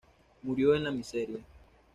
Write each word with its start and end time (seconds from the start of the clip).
Murió 0.41 0.73
en 0.73 0.83
la 0.85 0.89
miseria"". 0.89 1.37